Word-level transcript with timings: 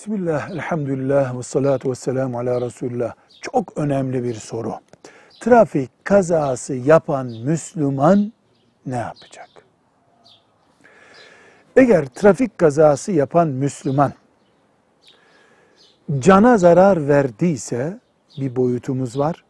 Bismillah, 0.00 0.50
elhamdülillah 0.50 1.38
ve 1.38 1.42
salatu 1.42 1.90
ve 1.90 1.94
selamu 1.94 2.38
ala 2.38 2.60
Resulullah. 2.60 3.14
Çok 3.40 3.78
önemli 3.78 4.24
bir 4.24 4.34
soru. 4.34 4.74
Trafik 5.40 6.04
kazası 6.04 6.74
yapan 6.74 7.26
Müslüman 7.26 8.32
ne 8.86 8.96
yapacak? 8.96 9.48
Eğer 11.76 12.06
trafik 12.06 12.58
kazası 12.58 13.12
yapan 13.12 13.48
Müslüman 13.48 14.12
cana 16.18 16.58
zarar 16.58 17.08
verdiyse 17.08 17.98
bir 18.40 18.56
boyutumuz 18.56 19.18
var. 19.18 19.44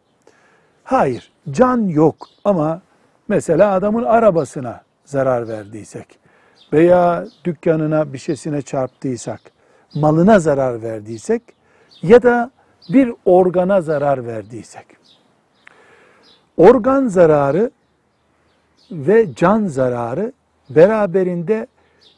Hayır, 0.84 1.32
can 1.50 1.88
yok 1.88 2.16
ama 2.44 2.82
mesela 3.28 3.72
adamın 3.72 4.04
arabasına 4.04 4.82
zarar 5.04 5.48
verdiysek 5.48 6.18
veya 6.72 7.26
dükkanına 7.44 8.12
bir 8.12 8.18
şeysine 8.18 8.62
çarptıysak, 8.62 9.59
malına 9.94 10.38
zarar 10.38 10.82
verdiysek 10.82 11.42
ya 12.02 12.22
da 12.22 12.50
bir 12.88 13.12
organa 13.24 13.80
zarar 13.80 14.26
verdiysek. 14.26 14.86
Organ 16.56 17.08
zararı 17.08 17.70
ve 18.90 19.34
can 19.34 19.66
zararı 19.66 20.32
beraberinde 20.70 21.66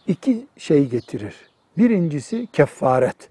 iki 0.07 0.47
şey 0.57 0.89
getirir. 0.89 1.35
Birincisi 1.79 2.49
kefaret. 2.53 3.29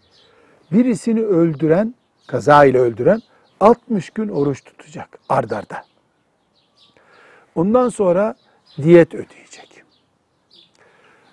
Birisini 0.72 1.22
öldüren, 1.22 1.96
kaza 2.28 2.66
ile 2.66 2.80
öldüren 2.80 3.22
60 3.60 4.10
gün 4.10 4.30
oruç 4.30 4.64
tutacak 4.64 5.20
ardarda. 5.30 5.86
Ondan 7.56 7.90
sonra 7.90 8.36
diyet 8.78 9.14
ödeyecek. 9.14 9.71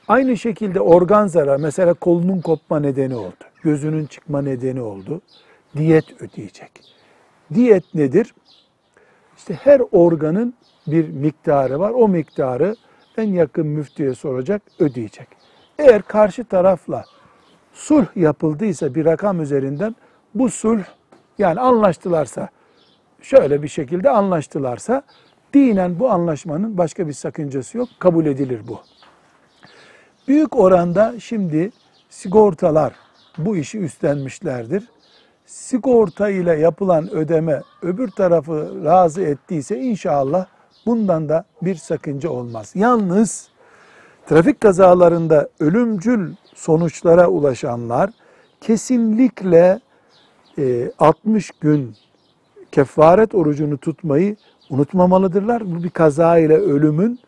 Aynı 0.08 0.36
şekilde 0.36 0.80
organ 0.80 1.26
zararı, 1.26 1.58
mesela 1.58 1.94
kolunun 1.94 2.40
kopma 2.40 2.80
nedeni 2.80 3.16
oldu, 3.16 3.44
gözünün 3.62 4.06
çıkma 4.06 4.42
nedeni 4.42 4.80
oldu, 4.80 5.20
diyet 5.76 6.22
ödeyecek. 6.22 6.70
Diyet 7.54 7.94
nedir? 7.94 8.34
İşte 9.36 9.54
her 9.54 9.82
organın 9.92 10.54
bir 10.86 11.08
miktarı 11.08 11.80
var. 11.80 11.90
O 11.90 12.08
miktarı 12.08 12.76
en 13.16 13.28
yakın 13.28 13.66
müftüye 13.66 14.14
soracak, 14.14 14.62
ödeyecek. 14.78 15.28
Eğer 15.78 16.02
karşı 16.02 16.44
tarafla 16.44 17.04
sulh 17.72 18.16
yapıldıysa 18.16 18.94
bir 18.94 19.04
rakam 19.04 19.42
üzerinden 19.42 19.96
bu 20.34 20.50
sulh 20.50 20.84
yani 21.38 21.60
anlaştılarsa 21.60 22.48
şöyle 23.22 23.62
bir 23.62 23.68
şekilde 23.68 24.10
anlaştılarsa 24.10 25.02
dinen 25.54 25.98
bu 25.98 26.10
anlaşmanın 26.10 26.78
başka 26.78 27.08
bir 27.08 27.12
sakıncası 27.12 27.78
yok. 27.78 27.88
Kabul 27.98 28.26
edilir 28.26 28.60
bu. 28.68 28.80
Büyük 30.28 30.56
oranda 30.56 31.14
şimdi 31.20 31.70
sigortalar 32.10 32.92
bu 33.38 33.56
işi 33.56 33.78
üstlenmişlerdir. 33.78 34.88
Sigorta 35.46 36.28
ile 36.28 36.54
yapılan 36.54 37.10
ödeme 37.10 37.62
öbür 37.82 38.10
tarafı 38.10 38.84
razı 38.84 39.22
ettiyse 39.22 39.78
inşallah 39.78 40.46
bundan 40.86 41.28
da 41.28 41.44
bir 41.62 41.74
sakınca 41.74 42.30
olmaz. 42.30 42.72
Yalnız 42.74 43.48
trafik 44.26 44.60
kazalarında 44.60 45.48
ölümcül 45.60 46.34
sonuçlara 46.54 47.28
ulaşanlar 47.28 48.10
kesinlikle 48.60 49.80
60 50.98 51.50
gün 51.50 51.94
kefaret 52.72 53.34
orucunu 53.34 53.78
tutmayı 53.78 54.36
unutmamalıdırlar. 54.70 55.74
Bu 55.74 55.84
bir 55.84 55.90
kaza 55.90 56.38
ile 56.38 56.56
ölümün 56.56 57.18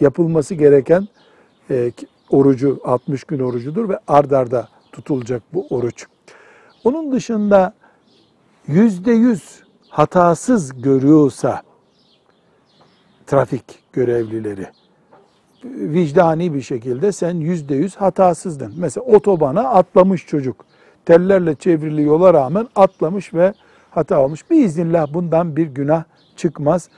yapılması 0.00 0.54
gereken 0.54 1.08
orucu 2.30 2.80
60 2.84 3.24
gün 3.24 3.40
orucudur 3.40 3.88
ve 3.88 3.98
ardarda 4.08 4.68
tutulacak 4.92 5.42
bu 5.52 5.66
oruç. 5.70 6.06
Onun 6.84 7.12
dışında 7.12 7.74
yüzde 8.66 9.12
yüz 9.12 9.62
hatasız 9.88 10.82
görüyorsa 10.82 11.62
trafik 13.26 13.64
görevlileri 13.92 14.66
vicdani 15.64 16.54
bir 16.54 16.62
şekilde 16.62 17.12
sen 17.12 17.34
yüzde 17.34 17.74
yüz 17.74 17.96
hatasızdın. 17.96 18.74
Mesela 18.78 19.04
otobana 19.04 19.68
atlamış 19.68 20.26
çocuk. 20.26 20.64
Tellerle 21.06 21.54
çevrili 21.54 22.02
yola 22.02 22.34
rağmen 22.34 22.68
atlamış 22.76 23.34
ve 23.34 23.54
hata 23.90 24.20
olmuş. 24.20 24.50
Biiznillah 24.50 25.14
bundan 25.14 25.56
bir 25.56 25.66
günah 25.66 26.04
çıkmaz. 26.36 26.88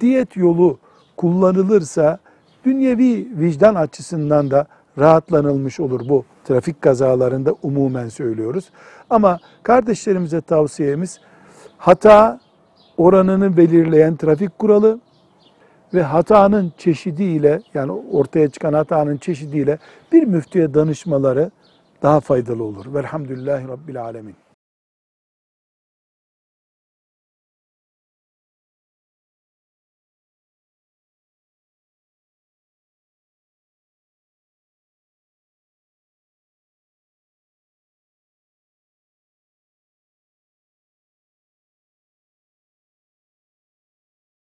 Diyet 0.00 0.36
yolu 0.36 0.78
kullanılırsa 1.16 2.18
dünyevi 2.64 3.28
vicdan 3.38 3.74
açısından 3.74 4.50
da 4.50 4.66
rahatlanılmış 4.98 5.80
olur 5.80 6.08
bu 6.08 6.24
trafik 6.44 6.82
kazalarında 6.82 7.54
umumen 7.62 8.08
söylüyoruz. 8.08 8.70
Ama 9.10 9.38
kardeşlerimize 9.62 10.40
tavsiyemiz 10.40 11.20
hata 11.78 12.40
oranını 12.96 13.56
belirleyen 13.56 14.16
trafik 14.16 14.58
kuralı 14.58 15.00
ve 15.94 16.02
hatanın 16.02 16.72
çeşidiyle 16.78 17.62
yani 17.74 17.92
ortaya 17.92 18.48
çıkan 18.48 18.72
hatanın 18.72 19.16
çeşidiyle 19.16 19.78
bir 20.12 20.22
müftüye 20.22 20.74
danışmaları 20.74 21.50
daha 22.02 22.20
faydalı 22.20 22.64
olur. 22.64 22.94
Velhamdülillahi 22.94 23.68
Rabbil 23.68 24.02
Alemin. 24.02 24.34